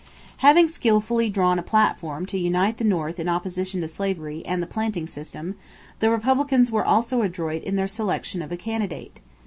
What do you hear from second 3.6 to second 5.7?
to slavery and the planting system,